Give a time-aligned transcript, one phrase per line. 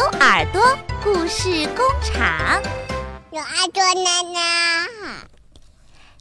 [0.00, 0.62] 牛耳朵
[1.04, 2.58] 故事工厂，
[3.32, 4.88] 有耳朵奶奶，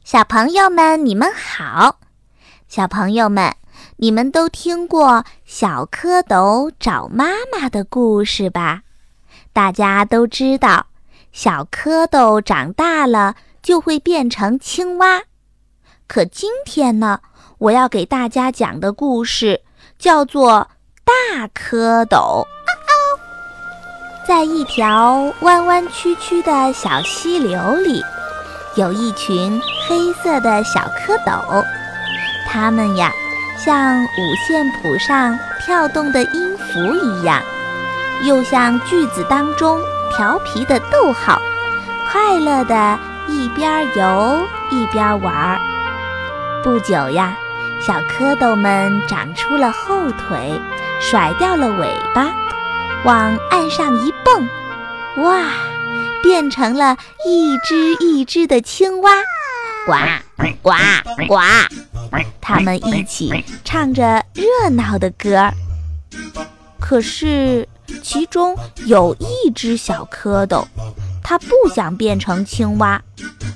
[0.04, 1.98] 小朋友们，你们好！
[2.68, 3.56] 小朋友们，
[3.96, 8.82] 你们都听过小蝌蚪找妈妈的故事吧？
[9.54, 10.88] 大家都知道，
[11.32, 15.22] 小蝌蚪长大了就会变成青蛙。
[16.06, 17.22] 可今天呢，
[17.60, 19.62] 我要给大家讲的故事
[19.98, 20.70] 叫做
[21.06, 22.46] 《大蝌蚪》。
[24.30, 28.00] 在一条弯弯曲曲的小溪流里，
[28.76, 31.66] 有一群黑色的小蝌蚪。
[32.48, 33.12] 它们呀，
[33.58, 37.42] 像五线谱上跳动的音符一样，
[38.22, 39.80] 又像句子当中
[40.16, 41.42] 调皮的逗号，
[42.12, 45.60] 快乐的一边游一边玩。
[46.64, 47.36] 不久呀，
[47.82, 50.62] 小蝌蚪们长出了后腿，
[51.02, 52.28] 甩掉了尾巴。
[53.06, 55.42] 往岸上一蹦，哇，
[56.22, 59.12] 变成了一只一只的青蛙，
[59.86, 59.94] 呱
[60.62, 60.72] 呱
[61.28, 61.40] 呱！
[62.42, 65.54] 它们一起唱着热闹的歌儿。
[66.80, 67.68] 可是，
[68.04, 70.66] 其中有一只小蝌蚪，
[71.24, 73.02] 它不想变成青蛙，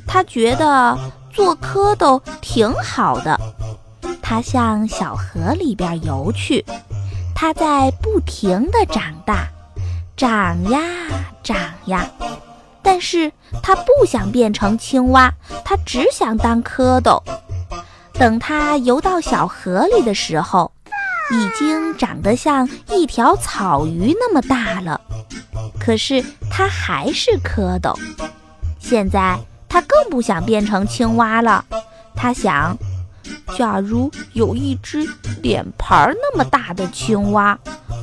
[0.08, 0.98] 它觉得
[1.34, 3.38] 做蝌蚪挺好的。
[4.22, 6.64] 它向小河里边游去。
[7.36, 9.48] 它在不停地长大，
[10.16, 10.80] 长呀
[11.44, 12.10] 长呀，
[12.82, 13.32] 但是
[13.62, 15.34] 它不想变成青蛙，
[15.66, 17.22] 它只想当蝌蚪。
[18.14, 20.72] 等它游到小河里的时候，
[21.32, 25.02] 已经长得像一条草鱼那么大了。
[25.80, 27.94] 可是它还是蝌蚪。
[28.80, 29.38] 现在
[29.68, 31.66] 它更不想变成青蛙了，
[32.16, 32.78] 它想。
[33.58, 35.08] 假如有一只
[35.42, 37.58] 脸盘那么大的青蛙，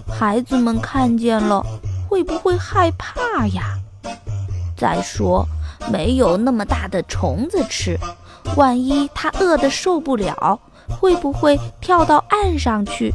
[0.08, 1.64] 孩子们看见了
[2.08, 3.78] 会不会害怕呀？
[4.76, 5.46] 再说，
[5.90, 7.98] 没有那么大的虫子吃，
[8.56, 13.12] 万一它饿得受不了，会不会跳到岸上去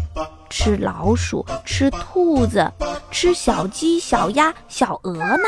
[0.50, 2.72] 吃老鼠、吃兔子、
[3.10, 5.48] 吃小鸡、小鸭、小鹅呢？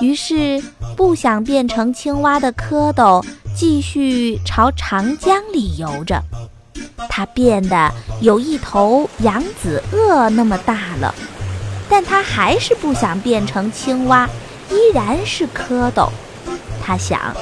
[0.00, 0.62] 于是，
[0.96, 3.24] 不想变成青蛙的蝌蚪。
[3.54, 6.22] 继续朝长江里游着，
[7.08, 11.14] 它变得有一头扬子鳄那么大了，
[11.88, 14.28] 但它还是不想变成青蛙，
[14.70, 16.08] 依然是蝌蚪。
[16.82, 17.34] 它想，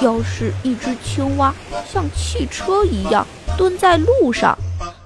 [0.00, 1.54] 要是一只青蛙
[1.90, 4.56] 像汽车一样蹲在路上，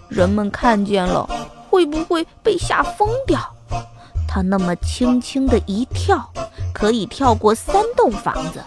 [0.09, 1.29] 人们看见了
[1.71, 3.41] 会不会被吓疯掉？
[4.27, 6.31] 它那么轻轻的一跳，
[6.75, 8.61] 可以跳过三栋房子。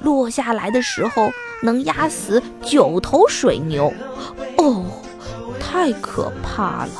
[0.00, 1.30] 落下来的时候
[1.62, 3.92] 能压死九头水牛，
[4.56, 4.84] 哦，
[5.60, 6.90] 太可怕了。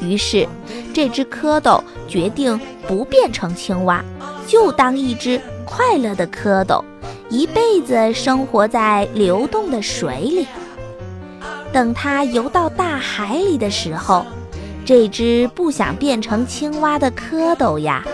[0.00, 0.48] 于是，
[0.94, 4.04] 这只蝌蚪决定不变成青蛙，
[4.46, 6.82] 就当一只快乐的蝌蚪，
[7.28, 10.46] 一辈子生活在流动的水里。
[11.72, 14.24] 等它游到大海里的时候，
[14.84, 18.04] 这只不想变成青蛙的蝌蚪呀。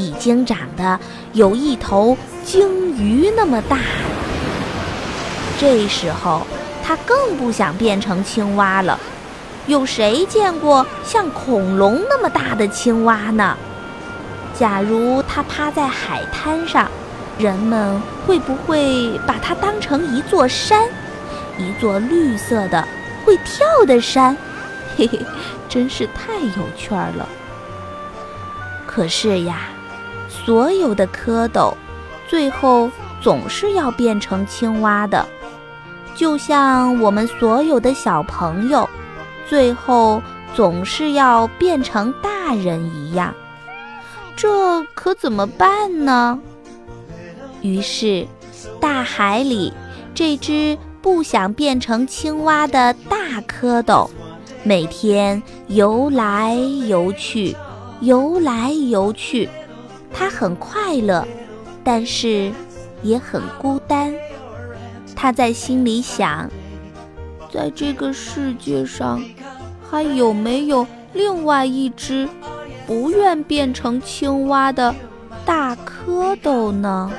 [0.00, 0.98] 已经长得
[1.34, 3.82] 有一头鲸鱼那么大了。
[5.58, 6.46] 这时候，
[6.82, 8.98] 它更不想变成青蛙了。
[9.66, 13.56] 有谁见过像恐龙那么大的青蛙呢？
[14.58, 16.90] 假如它趴在海滩上，
[17.38, 20.88] 人们会不会把它当成一座山，
[21.58, 22.82] 一座绿色的
[23.24, 24.36] 会跳的山？
[24.96, 25.20] 嘿嘿，
[25.68, 27.28] 真是太有趣儿了。
[28.86, 29.68] 可是呀。
[30.30, 31.74] 所有的蝌蚪，
[32.28, 32.88] 最后
[33.20, 35.26] 总是要变成青蛙的，
[36.14, 38.88] 就像我们所有的小朋友，
[39.48, 40.22] 最后
[40.54, 43.34] 总是要变成大人一样。
[44.36, 46.38] 这可怎么办呢？
[47.60, 48.26] 于是，
[48.80, 49.72] 大海里
[50.14, 54.08] 这只不想变成青蛙的大蝌蚪，
[54.62, 56.54] 每天游来
[56.86, 57.54] 游去，
[58.00, 59.48] 游来游去。
[60.12, 61.26] 他很快乐，
[61.82, 62.52] 但是
[63.02, 64.14] 也很孤单。
[65.14, 66.50] 他在心里想：
[67.52, 69.22] 在这个世界上，
[69.90, 72.28] 还有没有另外一只
[72.86, 74.94] 不愿变成青蛙的
[75.44, 77.10] 大蝌蚪呢？